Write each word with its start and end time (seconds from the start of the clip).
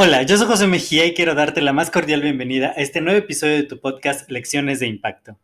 Hola, 0.00 0.22
yo 0.22 0.36
soy 0.36 0.46
José 0.46 0.68
Mejía 0.68 1.06
y 1.06 1.12
quiero 1.12 1.34
darte 1.34 1.60
la 1.60 1.72
más 1.72 1.90
cordial 1.90 2.22
bienvenida 2.22 2.68
a 2.68 2.80
este 2.80 3.00
nuevo 3.00 3.18
episodio 3.18 3.56
de 3.56 3.64
tu 3.64 3.80
podcast 3.80 4.30
Lecciones 4.30 4.78
de 4.78 4.86
Impacto. 4.86 5.36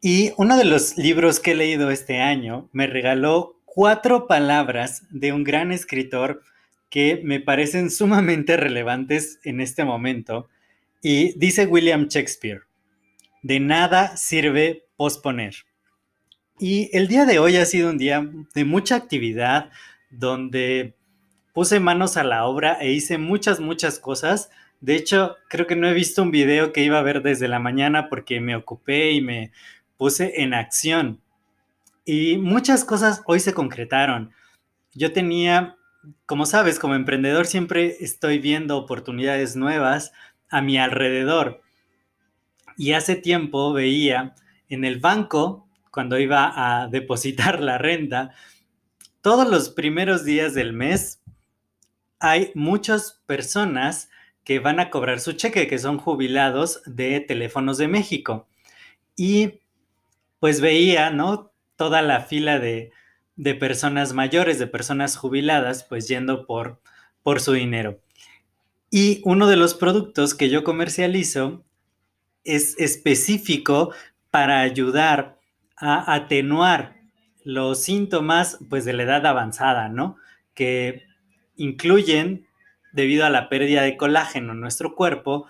Y 0.00 0.32
uno 0.36 0.56
de 0.56 0.64
los 0.64 0.96
libros 0.96 1.40
que 1.40 1.50
he 1.50 1.54
leído 1.56 1.90
este 1.90 2.20
año 2.20 2.68
me 2.72 2.86
regaló 2.86 3.60
cuatro 3.64 4.28
palabras 4.28 5.02
de 5.10 5.32
un 5.32 5.42
gran 5.42 5.72
escritor 5.72 6.42
que 6.88 7.20
me 7.24 7.40
parecen 7.40 7.90
sumamente 7.90 8.56
relevantes 8.56 9.40
en 9.42 9.60
este 9.60 9.84
momento. 9.84 10.48
Y 11.02 11.36
dice 11.36 11.66
William 11.66 12.06
Shakespeare, 12.06 12.60
de 13.42 13.58
nada 13.58 14.16
sirve 14.16 14.84
posponer. 14.96 15.56
Y 16.58 16.88
el 16.96 17.08
día 17.08 17.24
de 17.24 17.40
hoy 17.40 17.56
ha 17.56 17.64
sido 17.64 17.90
un 17.90 17.98
día 17.98 18.28
de 18.54 18.64
mucha 18.64 18.94
actividad, 18.94 19.70
donde 20.10 20.94
puse 21.52 21.80
manos 21.80 22.16
a 22.16 22.24
la 22.24 22.44
obra 22.44 22.78
e 22.80 22.92
hice 22.92 23.18
muchas, 23.18 23.58
muchas 23.58 23.98
cosas. 23.98 24.50
De 24.80 24.94
hecho, 24.94 25.36
creo 25.48 25.66
que 25.66 25.74
no 25.74 25.88
he 25.88 25.94
visto 25.94 26.22
un 26.22 26.30
video 26.30 26.72
que 26.72 26.84
iba 26.84 26.98
a 26.98 27.02
ver 27.02 27.22
desde 27.22 27.48
la 27.48 27.58
mañana 27.58 28.08
porque 28.08 28.40
me 28.40 28.54
ocupé 28.54 29.12
y 29.12 29.20
me 29.20 29.50
puse 29.96 30.42
en 30.42 30.54
acción. 30.54 31.20
Y 32.04 32.36
muchas 32.38 32.84
cosas 32.84 33.22
hoy 33.26 33.40
se 33.40 33.54
concretaron. 33.54 34.30
Yo 34.92 35.12
tenía, 35.12 35.76
como 36.26 36.46
sabes, 36.46 36.78
como 36.78 36.94
emprendedor 36.94 37.46
siempre 37.46 37.96
estoy 38.00 38.38
viendo 38.38 38.76
oportunidades 38.76 39.56
nuevas 39.56 40.12
a 40.50 40.60
mi 40.60 40.78
alrededor. 40.78 41.62
Y 42.76 42.92
hace 42.92 43.16
tiempo 43.16 43.72
veía 43.72 44.34
en 44.68 44.84
el 44.84 45.00
banco, 45.00 45.63
cuando 45.94 46.18
iba 46.18 46.52
a 46.56 46.88
depositar 46.88 47.60
la 47.60 47.78
renta, 47.78 48.34
todos 49.20 49.48
los 49.48 49.70
primeros 49.70 50.24
días 50.24 50.52
del 50.52 50.72
mes 50.72 51.22
hay 52.18 52.50
muchas 52.56 53.22
personas 53.26 54.10
que 54.42 54.58
van 54.58 54.80
a 54.80 54.90
cobrar 54.90 55.20
su 55.20 55.34
cheque, 55.34 55.68
que 55.68 55.78
son 55.78 55.98
jubilados 55.98 56.82
de 56.84 57.20
teléfonos 57.20 57.78
de 57.78 57.86
México. 57.86 58.48
Y 59.14 59.60
pues 60.40 60.60
veía, 60.60 61.10
¿no? 61.10 61.52
Toda 61.76 62.02
la 62.02 62.22
fila 62.22 62.58
de, 62.58 62.90
de 63.36 63.54
personas 63.54 64.14
mayores, 64.14 64.58
de 64.58 64.66
personas 64.66 65.16
jubiladas, 65.16 65.84
pues 65.84 66.08
yendo 66.08 66.44
por, 66.44 66.80
por 67.22 67.40
su 67.40 67.52
dinero. 67.52 68.00
Y 68.90 69.22
uno 69.24 69.46
de 69.46 69.56
los 69.56 69.74
productos 69.74 70.34
que 70.34 70.50
yo 70.50 70.64
comercializo 70.64 71.64
es 72.42 72.76
específico 72.80 73.94
para 74.32 74.58
ayudar 74.58 75.38
a 75.76 76.14
atenuar 76.14 76.96
los 77.44 77.82
síntomas 77.82 78.58
pues 78.68 78.84
de 78.84 78.94
la 78.94 79.04
edad 79.04 79.26
avanzada, 79.26 79.88
¿no? 79.88 80.16
Que 80.54 81.04
incluyen, 81.56 82.46
debido 82.92 83.26
a 83.26 83.30
la 83.30 83.48
pérdida 83.48 83.82
de 83.82 83.96
colágeno 83.96 84.52
en 84.52 84.60
nuestro 84.60 84.94
cuerpo, 84.94 85.46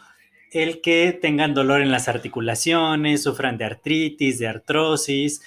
el 0.50 0.80
que 0.80 1.12
tengan 1.12 1.52
dolor 1.52 1.82
en 1.82 1.90
las 1.90 2.08
articulaciones, 2.08 3.24
sufran 3.24 3.58
de 3.58 3.64
artritis, 3.64 4.38
de 4.38 4.48
artrosis 4.48 5.42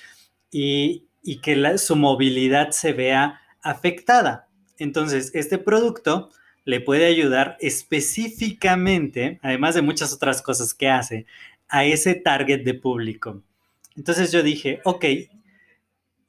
y, 0.52 1.06
que 1.42 1.78
su 1.78 1.96
movilidad 1.96 2.72
se 2.72 2.94
vea 2.94 3.42
afectada. 3.62 4.48
Entonces, 4.78 5.32
este 5.34 5.58
producto 5.58 6.30
le 6.66 6.82
puede 6.82 7.06
ayudar 7.06 7.58
específicamente, 7.60 9.40
además 9.42 9.76
de 9.76 9.82
muchas 9.82 10.14
otras 10.14 10.42
cosas 10.42 10.74
que 10.74 10.90
hace, 10.90 11.26
a 11.70 11.86
ese 11.86 12.16
target 12.16 12.64
de 12.64 12.74
público. 12.74 13.42
Entonces 13.98 14.32
yo 14.32 14.44
dije, 14.44 14.80
ok, 14.86 15.06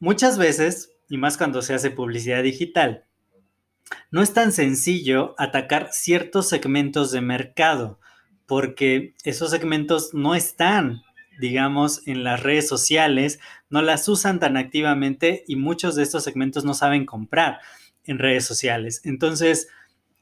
muchas 0.01 0.39
veces, 0.39 0.97
y 1.09 1.19
más 1.19 1.37
cuando 1.37 1.62
se 1.62 1.75
hace 1.75 1.91
publicidad 1.91 2.43
digital, 2.43 3.05
no 4.11 4.23
es 4.23 4.33
tan 4.33 4.53
sencillo 4.53 5.34
atacar 5.39 5.91
ciertos 5.93 6.49
segmentos 6.49 7.12
de 7.12 7.21
mercado, 7.21 8.01
porque 8.47 9.15
esos 9.23 9.51
segmentos 9.51 10.15
no 10.15 10.34
están, 10.34 11.03
digamos, 11.39 12.07
en 12.07 12.25
las 12.25 12.43
redes 12.43 12.67
sociales, 12.67 13.39
no 13.69 13.83
las 13.83 14.09
usan 14.09 14.41
tan 14.41 14.57
activamente 14.57 15.45
y 15.47 15.57
muchos 15.57 15.95
de 15.95 16.03
estos 16.03 16.25
segmentos 16.25 16.65
no 16.65 16.73
saben 16.73 17.05
comprar 17.05 17.61
en 18.05 18.19
redes 18.19 18.47
sociales, 18.47 19.03
entonces, 19.05 19.69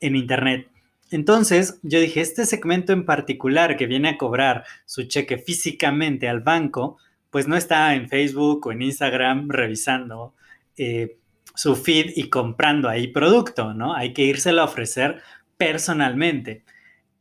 en 0.00 0.16
Internet. 0.16 0.68
Entonces, 1.12 1.78
yo 1.82 2.00
dije, 2.00 2.20
este 2.20 2.44
segmento 2.44 2.92
en 2.92 3.06
particular 3.06 3.76
que 3.76 3.86
viene 3.86 4.08
a 4.08 4.18
cobrar 4.18 4.64
su 4.84 5.04
cheque 5.04 5.38
físicamente 5.38 6.28
al 6.28 6.40
banco, 6.40 6.98
pues 7.36 7.48
no 7.48 7.56
está 7.58 7.94
en 7.94 8.08
Facebook 8.08 8.66
o 8.66 8.72
en 8.72 8.80
Instagram 8.80 9.50
revisando 9.50 10.34
eh, 10.78 11.18
su 11.54 11.76
feed 11.76 12.12
y 12.16 12.30
comprando 12.30 12.88
ahí 12.88 13.08
producto, 13.08 13.74
¿no? 13.74 13.94
Hay 13.94 14.14
que 14.14 14.22
írselo 14.22 14.62
a 14.62 14.64
ofrecer 14.64 15.20
personalmente. 15.58 16.64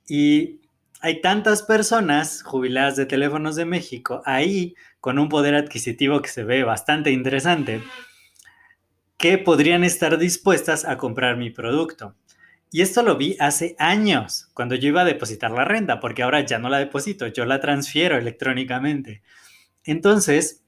Y 0.08 0.62
hay 1.02 1.20
tantas 1.20 1.64
personas 1.64 2.44
jubiladas 2.44 2.96
de 2.96 3.06
teléfonos 3.06 3.58
de 3.58 3.66
México 3.66 4.22
ahí 4.24 4.76
con 5.02 5.20
un 5.20 5.28
poder 5.28 5.54
adquisitivo 5.54 6.22
que 6.22 6.30
se 6.30 6.46
ve 6.46 6.64
bastante 6.64 7.12
interesante 7.12 7.84
que 9.18 9.38
podrían 9.38 9.84
estar 9.84 10.18
dispuestas 10.18 10.86
a 10.86 10.98
comprar 10.98 11.36
mi 11.36 11.50
producto. 11.50 12.16
Y 12.72 12.84
esto 12.84 13.04
lo 13.04 13.18
vi 13.18 13.36
hace 13.42 13.76
años, 13.80 14.48
cuando 14.54 14.76
yo 14.76 14.88
iba 14.88 15.02
a 15.02 15.04
depositar 15.04 15.52
la 15.52 15.66
renta, 15.66 16.00
porque 16.00 16.24
ahora 16.24 16.40
ya 16.46 16.58
no 16.58 16.70
la 16.70 16.78
deposito, 16.78 17.28
yo 17.28 17.44
la 17.46 17.60
transfiero 17.60 18.18
electrónicamente. 18.18 19.22
Entonces, 19.86 20.64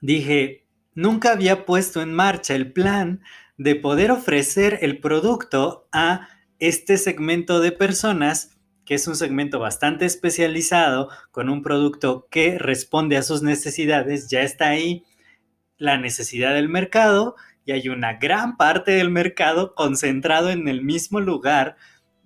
dije, 0.00 0.66
nunca 0.94 1.32
había 1.32 1.66
puesto 1.66 2.02
en 2.02 2.12
marcha 2.12 2.54
el 2.54 2.72
plan 2.72 3.22
de 3.58 3.74
poder 3.74 4.10
ofrecer 4.10 4.78
el 4.82 5.00
producto 5.00 5.88
a 5.92 6.28
este 6.58 6.98
segmento 6.98 7.60
de 7.60 7.72
personas, 7.72 8.58
que 8.84 8.94
es 8.94 9.08
un 9.08 9.16
segmento 9.16 9.58
bastante 9.58 10.04
especializado, 10.04 11.08
con 11.30 11.48
un 11.48 11.62
producto 11.62 12.28
que 12.30 12.58
responde 12.58 13.16
a 13.16 13.22
sus 13.22 13.42
necesidades, 13.42 14.28
ya 14.28 14.42
está 14.42 14.68
ahí 14.68 15.04
la 15.78 15.98
necesidad 15.98 16.54
del 16.54 16.68
mercado 16.68 17.36
y 17.64 17.72
hay 17.72 17.88
una 17.88 18.14
gran 18.14 18.56
parte 18.56 18.92
del 18.92 19.10
mercado 19.10 19.74
concentrado 19.74 20.50
en 20.50 20.68
el 20.68 20.82
mismo 20.82 21.20
lugar 21.20 21.76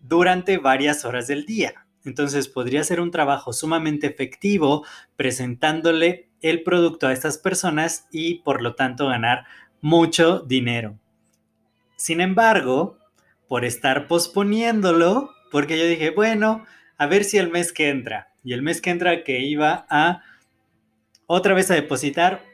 durante 0.03 0.59
varias 0.59 1.05
horas 1.05 1.27
del 1.27 1.47
día. 1.47 1.87
Entonces 2.05 2.49
podría 2.49 2.83
ser 2.85 3.01
un 3.01 3.11
trabajo 3.11 3.53
sumamente 3.53 4.07
efectivo 4.07 4.85
presentándole 5.17 6.29
el 6.41 6.63
producto 6.63 7.07
a 7.07 7.13
estas 7.13 7.39
personas 7.39 8.07
y 8.11 8.37
por 8.37 8.63
lo 8.63 8.75
tanto 8.75 9.07
ganar 9.09 9.45
mucho 9.81 10.41
dinero. 10.41 10.99
Sin 11.97 12.21
embargo, 12.21 12.99
por 13.49 13.65
estar 13.65 14.07
posponiéndolo, 14.07 15.31
porque 15.51 15.79
yo 15.79 15.85
dije, 15.85 16.11
bueno, 16.11 16.65
a 16.97 17.07
ver 17.07 17.25
si 17.25 17.37
el 17.39 17.51
mes 17.51 17.73
que 17.73 17.89
entra, 17.91 18.33
y 18.43 18.53
el 18.53 18.63
mes 18.63 18.81
que 18.81 18.91
entra 18.91 19.25
que 19.25 19.41
iba 19.41 19.87
a 19.91 20.23
otra 21.27 21.55
vez 21.55 21.71
a 21.71 21.75
depositar, 21.75 22.45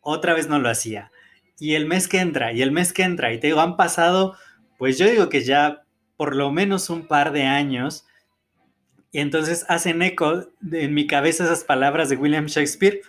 otra 0.00 0.34
vez 0.34 0.48
no 0.48 0.58
lo 0.58 0.68
hacía. 0.68 1.10
Y 1.58 1.74
el 1.74 1.86
mes 1.86 2.08
que 2.08 2.20
entra, 2.20 2.52
y 2.52 2.62
el 2.62 2.72
mes 2.72 2.92
que 2.92 3.02
entra, 3.02 3.32
y 3.32 3.38
te 3.38 3.48
digo, 3.48 3.60
han 3.60 3.76
pasado, 3.76 4.34
pues 4.78 4.98
yo 4.98 5.08
digo 5.08 5.28
que 5.28 5.42
ya 5.42 5.84
por 6.16 6.34
lo 6.34 6.50
menos 6.50 6.90
un 6.90 7.06
par 7.06 7.32
de 7.32 7.44
años, 7.44 8.06
y 9.12 9.20
entonces 9.20 9.64
hacen 9.68 10.02
eco 10.02 10.48
en 10.70 10.94
mi 10.94 11.06
cabeza 11.06 11.44
esas 11.44 11.64
palabras 11.64 12.08
de 12.08 12.16
William 12.16 12.46
Shakespeare, 12.46 13.00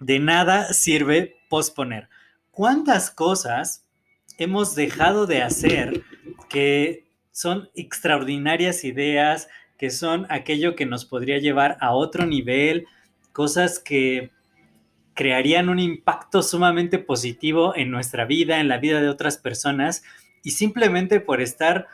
de 0.00 0.18
nada 0.18 0.72
sirve 0.72 1.36
posponer. 1.48 2.08
¿Cuántas 2.50 3.10
cosas 3.10 3.86
hemos 4.38 4.74
dejado 4.74 5.26
de 5.26 5.42
hacer 5.42 6.02
que 6.48 7.04
son 7.30 7.68
extraordinarias 7.74 8.84
ideas, 8.84 9.48
que 9.78 9.90
son 9.90 10.26
aquello 10.28 10.76
que 10.76 10.86
nos 10.86 11.04
podría 11.04 11.38
llevar 11.38 11.76
a 11.80 11.92
otro 11.92 12.26
nivel, 12.26 12.86
cosas 13.32 13.78
que 13.78 14.30
crearían 15.14 15.68
un 15.68 15.78
impacto 15.78 16.42
sumamente 16.42 16.98
positivo 16.98 17.74
en 17.76 17.90
nuestra 17.90 18.24
vida, 18.24 18.60
en 18.60 18.68
la 18.68 18.78
vida 18.78 19.00
de 19.00 19.08
otras 19.08 19.36
personas, 19.36 20.02
y 20.42 20.52
simplemente 20.52 21.20
por 21.20 21.40
estar 21.40 21.86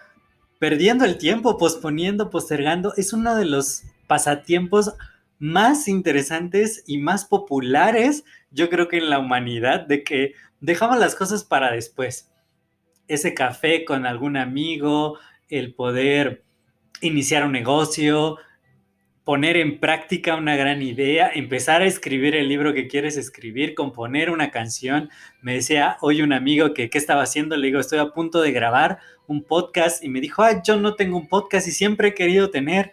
perdiendo 0.58 1.05
el 1.05 1.19
tiempo, 1.19 1.56
posponiendo, 1.56 2.31
postergando, 2.31 2.94
es 2.96 3.12
uno 3.12 3.37
de 3.37 3.44
los 3.44 3.84
pasatiempos 4.06 4.94
más 5.38 5.87
interesantes 5.87 6.82
y 6.87 6.99
más 6.99 7.25
populares, 7.25 8.25
yo 8.50 8.69
creo 8.69 8.88
que 8.88 8.99
en 8.99 9.10
la 9.10 9.19
humanidad, 9.19 9.87
de 9.87 10.02
que 10.02 10.32
dejamos 10.60 10.99
las 10.99 11.14
cosas 11.14 11.44
para 11.44 11.70
después. 11.70 12.31
Ese 13.06 13.34
café 13.34 13.84
con 13.84 14.05
algún 14.05 14.37
amigo, 14.37 15.19
el 15.49 15.75
poder 15.75 16.43
iniciar 17.00 17.44
un 17.44 17.52
negocio, 17.52 18.38
poner 19.25 19.56
en 19.58 19.78
práctica 19.78 20.37
una 20.37 20.56
gran 20.56 20.82
idea, 20.82 21.31
empezar 21.32 21.82
a 21.82 21.87
escribir 21.87 22.34
el 22.34 22.49
libro 22.49 22.72
que 22.72 22.88
quieres 22.88 23.16
escribir, 23.16 23.75
componer 23.75 24.31
una 24.31 24.50
canción. 24.50 25.10
Me 25.43 25.55
decía 25.55 25.99
hoy 26.00 26.22
un 26.22 26.32
amigo 26.32 26.75
que 26.75 26.90
qué 26.90 26.99
estaba 26.99 27.22
haciendo, 27.22 27.56
le 27.56 27.66
digo, 27.66 27.78
estoy 27.78 27.99
a 27.99 28.08
punto 28.08 28.40
de 28.40 28.52
grabar 28.52 28.99
un 29.29 29.45
podcast 29.45 30.03
y 30.03 30.09
me 30.09 30.21
dijo, 30.21 30.43
yo 30.67 30.77
no 30.79 30.95
tengo 30.95 31.17
un 31.17 31.29
podcast 31.29 31.69
y 31.69 31.71
siempre 31.71 32.09
he 32.09 32.15
querido 32.15 32.51
tener. 32.51 32.93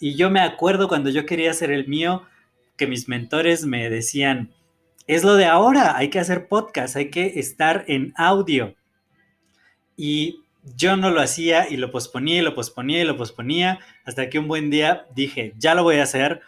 Y 0.00 0.14
yo 0.14 0.30
me 0.30 0.40
acuerdo 0.40 0.88
cuando 0.88 1.10
yo 1.10 1.26
quería 1.26 1.50
hacer 1.50 1.70
el 1.70 1.86
mío, 1.86 2.22
que 2.76 2.86
mis 2.86 3.08
mentores 3.08 3.66
me 3.66 3.90
decían, 3.90 4.50
es 5.06 5.22
lo 5.22 5.34
de 5.34 5.44
ahora, 5.44 5.96
hay 5.96 6.08
que 6.08 6.18
hacer 6.18 6.48
podcast, 6.48 6.96
hay 6.96 7.10
que 7.10 7.38
estar 7.38 7.84
en 7.88 8.14
audio. 8.16 8.74
Y 9.96 10.40
yo 10.76 10.96
no 10.96 11.10
lo 11.10 11.20
hacía 11.20 11.68
y 11.68 11.76
lo 11.76 11.90
posponía 11.90 12.38
y 12.38 12.42
lo 12.42 12.54
posponía 12.54 13.02
y 13.02 13.04
lo 13.04 13.16
posponía 13.16 13.80
hasta 14.04 14.30
que 14.30 14.38
un 14.38 14.48
buen 14.48 14.70
día 14.70 15.06
dije, 15.14 15.52
ya 15.58 15.74
lo 15.74 15.82
voy 15.82 15.96
a 15.96 16.04
hacer. 16.04 16.40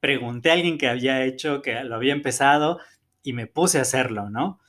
Pregunté 0.00 0.50
a 0.50 0.54
alguien 0.54 0.76
que 0.76 0.88
había 0.88 1.24
hecho, 1.24 1.62
que 1.62 1.82
lo 1.84 1.94
había 1.94 2.12
empezado 2.12 2.80
y 3.22 3.32
me 3.32 3.46
puse 3.46 3.78
a 3.78 3.82
hacerlo, 3.82 4.28
¿no? 4.28 4.60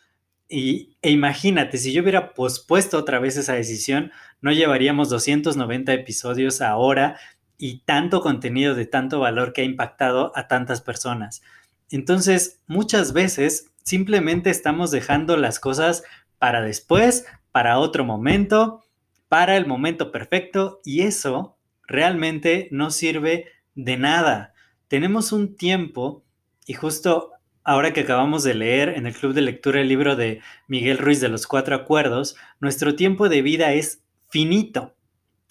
Y, 0.55 0.97
e 1.01 1.09
imagínate, 1.09 1.79
si 1.79 1.93
yo 1.93 2.03
hubiera 2.03 2.35
pospuesto 2.35 2.99
otra 2.99 3.17
vez 3.17 3.37
esa 3.37 3.53
decisión, 3.53 4.11
no 4.39 4.51
llevaríamos 4.51 5.09
290 5.09 5.91
episodios 5.93 6.61
ahora 6.61 7.17
y 7.57 7.79
tanto 7.85 8.21
contenido 8.21 8.75
de 8.75 8.85
tanto 8.85 9.19
valor 9.19 9.51
que 9.51 9.61
ha 9.61 9.65
impactado 9.65 10.31
a 10.35 10.47
tantas 10.47 10.81
personas. 10.81 11.41
Entonces, 11.89 12.61
muchas 12.67 13.13
veces 13.13 13.71
simplemente 13.81 14.51
estamos 14.51 14.91
dejando 14.91 15.37
las 15.37 15.59
cosas 15.59 16.03
para 16.37 16.61
después, 16.61 17.25
para 17.51 17.79
otro 17.79 18.05
momento, 18.05 18.83
para 19.29 19.57
el 19.57 19.65
momento 19.65 20.11
perfecto 20.11 20.81
y 20.85 21.01
eso 21.01 21.57
realmente 21.87 22.67
no 22.69 22.91
sirve 22.91 23.47
de 23.73 23.97
nada. 23.97 24.53
Tenemos 24.87 25.31
un 25.31 25.55
tiempo 25.55 26.23
y 26.67 26.73
justo 26.73 27.31
ahora 27.63 27.93
que 27.93 28.01
acabamos 28.01 28.43
de 28.43 28.53
leer 28.53 28.89
en 28.89 29.07
el 29.07 29.13
club 29.13 29.33
de 29.33 29.41
lectura 29.41 29.81
el 29.81 29.87
libro 29.87 30.15
de 30.15 30.41
Miguel 30.67 30.97
Ruiz 30.97 31.21
de 31.21 31.29
los 31.29 31.47
Cuatro 31.47 31.75
Acuerdos, 31.75 32.35
nuestro 32.59 32.95
tiempo 32.95 33.29
de 33.29 33.41
vida 33.41 33.73
es 33.73 34.03
finito. 34.29 34.95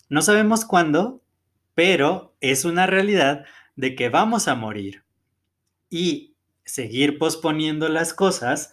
No 0.09 0.23
sabemos 0.23 0.65
cuándo, 0.65 1.23
pero 1.75 2.35
es 2.41 2.65
una 2.65 2.87
realidad 2.87 3.45
de 3.77 3.95
que 3.95 4.09
vamos 4.09 4.49
a 4.49 4.55
morir. 4.55 5.05
Y 5.89 6.35
seguir 6.65 7.19
posponiendo 7.19 7.89
las 7.89 8.13
cosas 8.15 8.73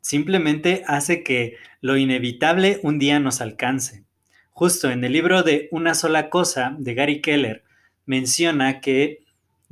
simplemente 0.00 0.82
hace 0.86 1.22
que 1.22 1.56
lo 1.80 1.96
inevitable 1.96 2.80
un 2.82 2.98
día 2.98 3.20
nos 3.20 3.40
alcance. 3.40 4.04
Justo 4.50 4.90
en 4.90 5.04
el 5.04 5.12
libro 5.12 5.42
de 5.42 5.68
Una 5.70 5.94
sola 5.94 6.28
cosa 6.28 6.76
de 6.78 6.94
Gary 6.94 7.20
Keller 7.22 7.64
menciona 8.04 8.80
que 8.80 9.21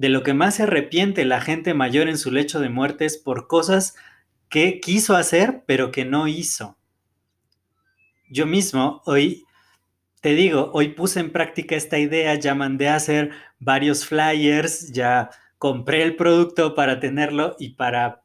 de 0.00 0.08
lo 0.08 0.22
que 0.22 0.32
más 0.32 0.54
se 0.54 0.62
arrepiente 0.62 1.26
la 1.26 1.42
gente 1.42 1.74
mayor 1.74 2.08
en 2.08 2.16
su 2.16 2.30
lecho 2.30 2.58
de 2.58 2.70
muerte 2.70 3.04
es 3.04 3.18
por 3.18 3.48
cosas 3.48 3.96
que 4.48 4.80
quiso 4.80 5.14
hacer 5.14 5.62
pero 5.66 5.92
que 5.92 6.06
no 6.06 6.26
hizo. 6.26 6.78
Yo 8.30 8.46
mismo 8.46 9.02
hoy, 9.04 9.44
te 10.22 10.30
digo, 10.34 10.70
hoy 10.72 10.88
puse 10.88 11.20
en 11.20 11.30
práctica 11.30 11.76
esta 11.76 11.98
idea, 11.98 12.34
ya 12.36 12.54
mandé 12.54 12.88
a 12.88 12.94
hacer 12.94 13.32
varios 13.58 14.06
flyers, 14.06 14.90
ya 14.90 15.28
compré 15.58 16.02
el 16.02 16.16
producto 16.16 16.74
para 16.74 16.98
tenerlo 16.98 17.54
y 17.58 17.74
para 17.74 18.22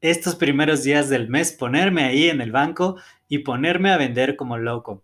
estos 0.00 0.36
primeros 0.36 0.84
días 0.84 1.08
del 1.08 1.28
mes 1.28 1.50
ponerme 1.50 2.04
ahí 2.04 2.28
en 2.28 2.40
el 2.40 2.52
banco 2.52 3.00
y 3.26 3.38
ponerme 3.38 3.90
a 3.90 3.96
vender 3.96 4.36
como 4.36 4.58
loco. 4.58 5.02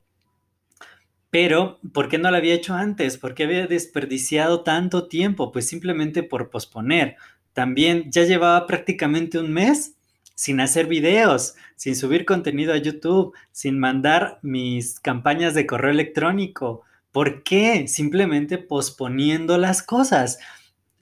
Pero, 1.31 1.79
¿por 1.93 2.09
qué 2.09 2.19
no 2.19 2.31
lo 2.31 2.37
había 2.37 2.55
hecho 2.55 2.75
antes? 2.75 3.17
¿Por 3.17 3.35
qué 3.35 3.45
había 3.45 3.67
desperdiciado 3.67 4.63
tanto 4.63 5.07
tiempo? 5.07 5.53
Pues 5.53 5.69
simplemente 5.69 6.23
por 6.23 6.51
posponer. 6.51 7.17
También 7.53 8.11
ya 8.11 8.25
llevaba 8.25 8.67
prácticamente 8.67 9.39
un 9.39 9.53
mes 9.53 9.95
sin 10.35 10.61
hacer 10.61 10.87
videos, 10.87 11.55
sin 11.77 11.95
subir 11.95 12.25
contenido 12.25 12.73
a 12.73 12.79
YouTube, 12.79 13.35
sin 13.53 13.79
mandar 13.79 14.39
mis 14.43 14.99
campañas 14.99 15.55
de 15.55 15.67
correo 15.67 15.91
electrónico. 15.91 16.83
¿Por 17.13 17.43
qué? 17.43 17.87
Simplemente 17.89 18.59
posponiendo 18.59 19.59
las 19.59 19.83
cosas. 19.83 20.39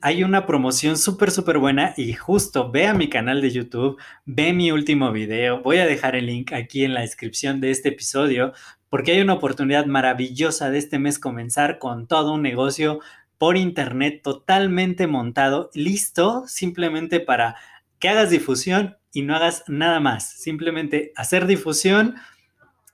Hay 0.00 0.22
una 0.22 0.46
promoción 0.46 0.96
súper, 0.96 1.32
súper 1.32 1.58
buena 1.58 1.92
y 1.96 2.12
justo 2.12 2.70
ve 2.70 2.86
a 2.86 2.94
mi 2.94 3.08
canal 3.08 3.40
de 3.40 3.50
YouTube, 3.50 3.98
ve 4.26 4.52
mi 4.52 4.70
último 4.70 5.10
video. 5.10 5.60
Voy 5.60 5.78
a 5.78 5.86
dejar 5.86 6.14
el 6.14 6.26
link 6.26 6.52
aquí 6.52 6.84
en 6.84 6.94
la 6.94 7.00
descripción 7.00 7.60
de 7.60 7.72
este 7.72 7.88
episodio 7.88 8.52
porque 8.90 9.10
hay 9.10 9.20
una 9.20 9.32
oportunidad 9.32 9.86
maravillosa 9.86 10.70
de 10.70 10.78
este 10.78 11.00
mes 11.00 11.18
comenzar 11.18 11.80
con 11.80 12.06
todo 12.06 12.34
un 12.34 12.42
negocio 12.42 13.00
por 13.38 13.56
internet 13.56 14.20
totalmente 14.22 15.08
montado, 15.08 15.68
listo 15.74 16.44
simplemente 16.46 17.18
para 17.18 17.56
que 17.98 18.08
hagas 18.08 18.30
difusión 18.30 18.98
y 19.12 19.22
no 19.22 19.34
hagas 19.34 19.64
nada 19.66 19.98
más. 19.98 20.30
Simplemente 20.30 21.12
hacer 21.16 21.46
difusión, 21.46 22.14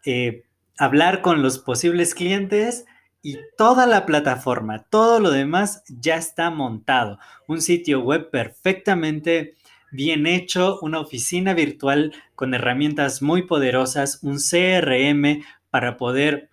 eh, 0.07 0.45
hablar 0.79 1.21
con 1.21 1.43
los 1.43 1.59
posibles 1.59 2.15
clientes 2.15 2.87
y 3.25 3.39
toda 3.57 3.87
la 3.87 4.05
plataforma, 4.05 4.85
todo 4.91 5.19
lo 5.19 5.31
demás 5.31 5.83
ya 5.89 6.17
está 6.17 6.51
montado. 6.51 7.19
Un 7.49 7.63
sitio 7.63 8.01
web 8.01 8.29
perfectamente 8.31 9.55
bien 9.91 10.27
hecho, 10.27 10.79
una 10.83 11.01
oficina 11.01 11.55
virtual 11.55 12.13
con 12.35 12.53
herramientas 12.53 13.23
muy 13.23 13.47
poderosas, 13.47 14.23
un 14.23 14.37
CRM 14.37 15.43
para 15.71 15.97
poder 15.97 16.51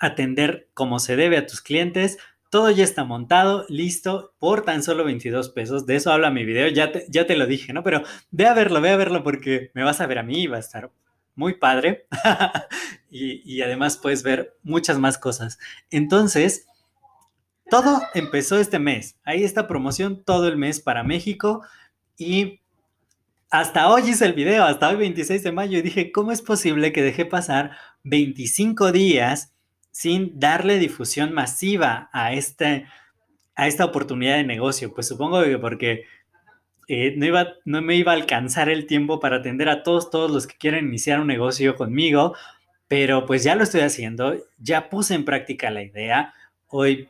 atender 0.00 0.66
como 0.72 0.98
se 0.98 1.14
debe 1.14 1.36
a 1.36 1.46
tus 1.46 1.60
clientes. 1.60 2.16
Todo 2.48 2.70
ya 2.70 2.84
está 2.84 3.04
montado, 3.04 3.66
listo, 3.68 4.32
por 4.38 4.62
tan 4.62 4.82
solo 4.82 5.04
22 5.04 5.50
pesos. 5.50 5.84
De 5.84 5.96
eso 5.96 6.10
habla 6.10 6.30
mi 6.30 6.46
video, 6.46 6.68
ya 6.68 6.90
te, 6.90 7.04
ya 7.10 7.26
te 7.26 7.36
lo 7.36 7.46
dije, 7.46 7.74
¿no? 7.74 7.82
Pero 7.82 8.02
ve 8.30 8.46
a 8.46 8.54
verlo, 8.54 8.80
ve 8.80 8.88
a 8.88 8.96
verlo 8.96 9.22
porque 9.22 9.70
me 9.74 9.84
vas 9.84 10.00
a 10.00 10.06
ver 10.06 10.20
a 10.20 10.22
mí 10.22 10.44
y 10.44 10.46
va 10.46 10.56
a 10.56 10.60
estar 10.60 10.90
muy 11.34 11.54
padre. 11.54 12.06
y, 13.10 13.60
además 13.62 13.96
puedes 13.96 14.22
ver 14.22 14.56
muchas 14.62 14.98
más 14.98 15.18
cosas. 15.18 15.58
Entonces, 15.90 16.66
todo 17.70 18.00
empezó 18.14 18.58
este 18.58 18.78
mes. 18.78 19.16
Hay 19.24 19.44
esta 19.44 19.68
promoción 19.68 20.24
todo 20.24 20.48
el 20.48 20.56
mes 20.56 20.80
para 20.80 21.02
México 21.02 21.62
y 22.16 22.60
hasta 23.50 23.88
hoy 23.90 24.08
hice 24.08 24.24
el 24.24 24.32
video, 24.32 24.64
hasta 24.64 24.88
hoy 24.88 24.96
26 24.96 25.42
de 25.42 25.52
mayo, 25.52 25.78
y 25.78 25.82
dije, 25.82 26.10
¿cómo 26.10 26.32
es 26.32 26.40
posible 26.40 26.90
que 26.92 27.02
dejé 27.02 27.26
pasar 27.26 27.72
25 28.04 28.92
días 28.92 29.52
sin 29.90 30.38
darle 30.40 30.78
difusión 30.78 31.34
masiva 31.34 32.08
a, 32.14 32.32
este, 32.32 32.86
a 33.54 33.68
esta 33.68 33.84
oportunidad 33.84 34.36
de 34.36 34.44
negocio? 34.44 34.94
Pues 34.94 35.06
supongo 35.06 35.42
que 35.42 35.58
porque 35.58 36.06
eh, 36.88 37.14
no, 37.16 37.26
iba, 37.26 37.54
no 37.64 37.82
me 37.82 37.96
iba 37.96 38.12
a 38.12 38.16
alcanzar 38.16 38.68
el 38.68 38.86
tiempo 38.86 39.20
para 39.20 39.36
atender 39.36 39.68
a 39.68 39.82
todos, 39.82 40.10
todos 40.10 40.30
los 40.30 40.46
que 40.46 40.56
quieren 40.56 40.88
iniciar 40.88 41.20
un 41.20 41.26
negocio 41.26 41.76
conmigo, 41.76 42.34
pero 42.88 43.26
pues 43.26 43.44
ya 43.44 43.54
lo 43.54 43.62
estoy 43.62 43.82
haciendo, 43.82 44.36
ya 44.58 44.90
puse 44.90 45.14
en 45.14 45.24
práctica 45.24 45.70
la 45.70 45.82
idea, 45.82 46.34
hoy 46.68 47.08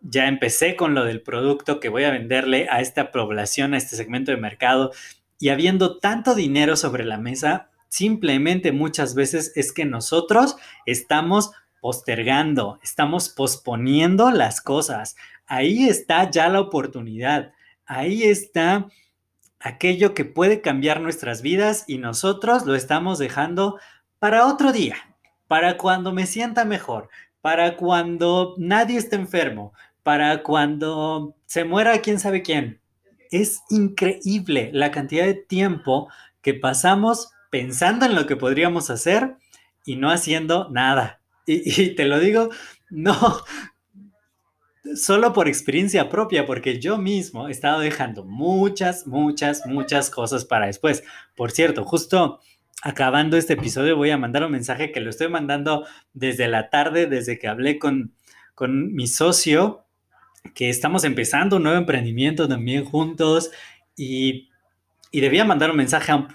ya 0.00 0.28
empecé 0.28 0.76
con 0.76 0.94
lo 0.94 1.04
del 1.04 1.20
producto 1.20 1.80
que 1.80 1.88
voy 1.88 2.04
a 2.04 2.10
venderle 2.10 2.66
a 2.70 2.80
esta 2.80 3.12
población, 3.12 3.74
a 3.74 3.78
este 3.78 3.96
segmento 3.96 4.30
de 4.30 4.38
mercado 4.38 4.92
y 5.38 5.48
habiendo 5.48 5.98
tanto 5.98 6.34
dinero 6.34 6.76
sobre 6.76 7.04
la 7.04 7.18
mesa, 7.18 7.70
simplemente 7.88 8.72
muchas 8.72 9.14
veces 9.14 9.52
es 9.56 9.72
que 9.72 9.84
nosotros 9.84 10.56
estamos 10.86 11.52
postergando, 11.80 12.78
estamos 12.82 13.28
posponiendo 13.30 14.30
las 14.30 14.60
cosas. 14.60 15.16
Ahí 15.46 15.88
está 15.88 16.30
ya 16.30 16.48
la 16.48 16.60
oportunidad, 16.60 17.52
ahí 17.90 18.22
está 18.22 18.88
aquello 19.58 20.14
que 20.14 20.24
puede 20.24 20.60
cambiar 20.60 21.00
nuestras 21.00 21.42
vidas 21.42 21.84
y 21.86 21.98
nosotros 21.98 22.64
lo 22.64 22.74
estamos 22.74 23.18
dejando 23.18 23.78
para 24.18 24.46
otro 24.46 24.72
día, 24.72 24.96
para 25.48 25.76
cuando 25.76 26.12
me 26.12 26.26
sienta 26.26 26.64
mejor, 26.64 27.08
para 27.40 27.76
cuando 27.76 28.54
nadie 28.58 28.96
esté 28.96 29.16
enfermo, 29.16 29.72
para 30.02 30.42
cuando 30.42 31.34
se 31.46 31.64
muera 31.64 32.00
quién 32.00 32.20
sabe 32.20 32.42
quién 32.42 32.80
es 33.30 33.62
increíble 33.70 34.70
la 34.72 34.90
cantidad 34.90 35.24
de 35.24 35.34
tiempo 35.34 36.08
que 36.42 36.54
pasamos 36.54 37.30
pensando 37.50 38.06
en 38.06 38.14
lo 38.14 38.26
que 38.26 38.36
podríamos 38.36 38.90
hacer 38.90 39.36
y 39.84 39.96
no 39.96 40.10
haciendo 40.10 40.68
nada. 40.70 41.20
Y, 41.46 41.96
te 41.96 42.04
lo 42.04 42.20
digo, 42.20 42.50
no, 42.90 43.42
solo 44.94 45.32
por 45.32 45.48
experiencia 45.48 46.08
propia, 46.08 46.46
porque 46.46 46.78
yo 46.78 46.98
mismo 46.98 47.48
he 47.48 47.50
estado 47.50 47.80
dejando 47.80 48.24
muchas, 48.24 49.06
muchas, 49.06 49.66
muchas 49.66 50.10
cosas 50.10 50.44
para 50.44 50.66
después. 50.66 51.02
Por 51.36 51.50
cierto, 51.50 51.84
justo 51.84 52.40
acabando 52.82 53.36
este 53.36 53.54
episodio 53.54 53.96
voy 53.96 54.10
a 54.10 54.18
mandar 54.18 54.44
un 54.44 54.52
mensaje 54.52 54.92
que 54.92 55.00
lo 55.00 55.10
estoy 55.10 55.28
mandando 55.28 55.86
desde 56.12 56.48
la 56.48 56.70
tarde, 56.70 57.06
desde 57.06 57.38
que 57.38 57.48
hablé 57.48 57.78
con, 57.78 58.14
con 58.54 58.94
mi 58.94 59.06
socio 59.06 59.84
que 60.54 60.70
estamos 60.70 61.04
empezando 61.04 61.56
un 61.56 61.64
nuevo 61.64 61.78
emprendimiento 61.78 62.48
también 62.48 62.84
juntos 62.84 63.50
y, 63.96 64.48
y 65.10 65.20
debía 65.20 65.44
mandar 65.44 65.70
un 65.70 65.76
mensaje 65.76 66.12
a 66.12 66.16
un 66.16 66.28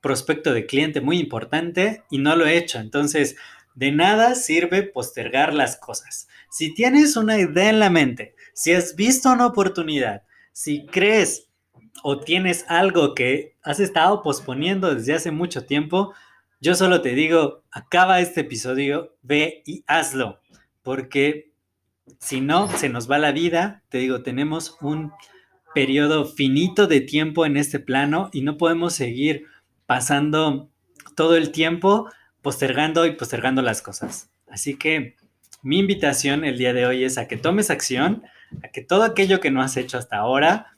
prospecto 0.00 0.52
de 0.52 0.66
cliente 0.66 1.00
muy 1.00 1.18
importante 1.18 2.04
y 2.10 2.18
no 2.18 2.36
lo 2.36 2.46
he 2.46 2.56
hecho. 2.56 2.78
Entonces, 2.78 3.36
de 3.78 3.92
nada 3.92 4.34
sirve 4.34 4.82
postergar 4.82 5.54
las 5.54 5.76
cosas. 5.76 6.26
Si 6.50 6.74
tienes 6.74 7.16
una 7.16 7.38
idea 7.38 7.70
en 7.70 7.78
la 7.78 7.90
mente, 7.90 8.34
si 8.52 8.72
has 8.72 8.96
visto 8.96 9.30
una 9.32 9.46
oportunidad, 9.46 10.24
si 10.52 10.84
crees 10.86 11.48
o 12.02 12.18
tienes 12.18 12.64
algo 12.68 13.14
que 13.14 13.56
has 13.62 13.78
estado 13.78 14.20
posponiendo 14.24 14.92
desde 14.92 15.14
hace 15.14 15.30
mucho 15.30 15.64
tiempo, 15.64 16.12
yo 16.60 16.74
solo 16.74 17.02
te 17.02 17.14
digo, 17.14 17.62
acaba 17.70 18.20
este 18.20 18.40
episodio, 18.40 19.16
ve 19.22 19.62
y 19.64 19.84
hazlo, 19.86 20.40
porque 20.82 21.52
si 22.18 22.40
no, 22.40 22.68
se 22.68 22.88
nos 22.88 23.08
va 23.08 23.18
la 23.18 23.30
vida. 23.30 23.84
Te 23.90 23.98
digo, 23.98 24.24
tenemos 24.24 24.76
un 24.80 25.12
periodo 25.72 26.24
finito 26.24 26.88
de 26.88 27.00
tiempo 27.00 27.46
en 27.46 27.56
este 27.56 27.78
plano 27.78 28.28
y 28.32 28.42
no 28.42 28.56
podemos 28.56 28.94
seguir 28.94 29.44
pasando 29.86 30.68
todo 31.14 31.36
el 31.36 31.52
tiempo 31.52 32.10
postergando 32.48 33.04
y 33.04 33.12
postergando 33.12 33.60
las 33.60 33.82
cosas. 33.82 34.30
Así 34.48 34.78
que 34.78 35.16
mi 35.60 35.80
invitación 35.80 36.46
el 36.46 36.56
día 36.56 36.72
de 36.72 36.86
hoy 36.86 37.04
es 37.04 37.18
a 37.18 37.28
que 37.28 37.36
tomes 37.36 37.68
acción, 37.68 38.22
a 38.64 38.68
que 38.68 38.80
todo 38.80 39.02
aquello 39.02 39.38
que 39.38 39.50
no 39.50 39.60
has 39.60 39.76
hecho 39.76 39.98
hasta 39.98 40.16
ahora 40.16 40.68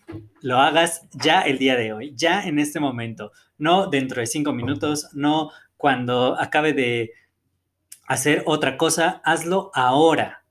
lo 0.42 0.58
hagas 0.58 1.06
ya 1.12 1.42
el 1.42 1.58
día 1.58 1.76
de 1.76 1.92
hoy, 1.92 2.12
ya 2.16 2.42
en 2.42 2.58
este 2.58 2.80
momento, 2.80 3.30
no 3.56 3.86
dentro 3.86 4.20
de 4.20 4.26
cinco 4.26 4.52
minutos, 4.52 5.10
no 5.12 5.52
cuando 5.76 6.36
acabe 6.40 6.72
de 6.72 7.12
hacer 8.08 8.42
otra 8.46 8.76
cosa, 8.76 9.22
hazlo 9.24 9.70
ahora. 9.72 10.42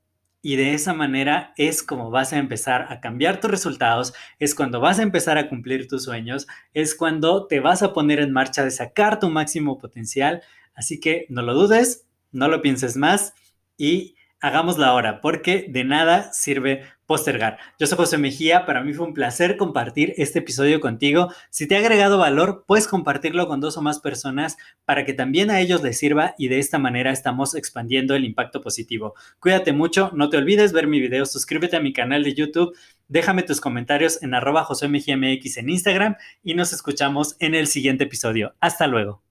Y 0.41 0.55
de 0.55 0.73
esa 0.73 0.93
manera 0.93 1.53
es 1.57 1.83
como 1.83 2.11
vas 2.11 2.31
a 2.31 2.37
empezar 2.37 2.93
a 2.93 3.01
cambiar 3.01 3.41
tus 3.41 3.51
resultados, 3.51 4.13
es 4.39 4.55
cuando 4.55 4.79
vas 4.79 4.99
a 4.99 5.03
empezar 5.03 5.37
a 5.37 5.49
cumplir 5.49 5.89
tus 5.89 6.05
sueños, 6.05 6.47
es 6.73 6.95
cuando 6.95 7.45
te 7.45 7.59
vas 7.59 7.83
a 7.83 7.91
poner 7.91 8.21
en 8.21 8.31
marcha 8.31 8.63
de 8.63 8.71
sacar 8.71 9.19
tu 9.19 9.29
máximo 9.29 9.77
potencial. 9.77 10.43
Así 10.79 11.01
que 11.01 11.25
no 11.27 11.41
lo 11.41 11.53
dudes, 11.53 12.07
no 12.31 12.47
lo 12.47 12.61
pienses 12.61 12.95
más 12.95 13.33
y 13.77 14.15
hagámoslo 14.39 14.85
ahora, 14.85 15.19
porque 15.19 15.65
de 15.67 15.83
nada 15.83 16.31
sirve 16.31 16.83
postergar. 17.05 17.57
Yo 17.77 17.85
soy 17.85 17.97
José 17.97 18.17
Mejía, 18.17 18.65
para 18.65 18.81
mí 18.81 18.93
fue 18.93 19.05
un 19.05 19.13
placer 19.13 19.57
compartir 19.57 20.13
este 20.15 20.39
episodio 20.39 20.79
contigo. 20.79 21.33
Si 21.49 21.67
te 21.67 21.75
ha 21.75 21.79
agregado 21.79 22.17
valor, 22.17 22.63
puedes 22.65 22.87
compartirlo 22.87 23.49
con 23.49 23.59
dos 23.59 23.75
o 23.75 23.81
más 23.81 23.99
personas 23.99 24.55
para 24.85 25.03
que 25.03 25.11
también 25.11 25.51
a 25.51 25.59
ellos 25.59 25.83
les 25.83 25.97
sirva 25.97 26.33
y 26.37 26.47
de 26.47 26.59
esta 26.59 26.79
manera 26.79 27.11
estamos 27.11 27.55
expandiendo 27.55 28.15
el 28.15 28.23
impacto 28.23 28.61
positivo. 28.61 29.15
Cuídate 29.41 29.73
mucho, 29.73 30.11
no 30.13 30.29
te 30.29 30.37
olvides 30.37 30.71
ver 30.71 30.87
mi 30.87 31.01
video, 31.01 31.25
suscríbete 31.25 31.75
a 31.75 31.81
mi 31.81 31.91
canal 31.91 32.23
de 32.23 32.35
YouTube, 32.35 32.73
déjame 33.09 33.43
tus 33.43 33.59
comentarios 33.59 34.23
en 34.23 34.33
arroba 34.33 34.63
José 34.63 34.85
en 34.85 35.69
Instagram 35.69 36.15
y 36.41 36.53
nos 36.53 36.71
escuchamos 36.71 37.35
en 37.39 37.53
el 37.53 37.67
siguiente 37.67 38.05
episodio. 38.05 38.55
Hasta 38.61 38.87
luego. 38.87 39.28